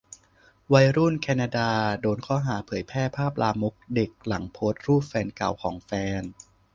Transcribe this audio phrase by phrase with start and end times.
[0.73, 6.21] วัยรุ่นแคนาดาโดนข้อหาเผยแพร่ภาพลามกเด็กหลังโพสต์รูปแฟนเก่าของแฟน